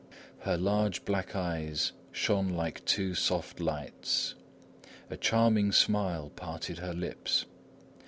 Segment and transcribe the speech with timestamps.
[0.39, 4.33] Her large black eyes shone like two soft lights.
[5.11, 7.45] A charming smile parted her lips.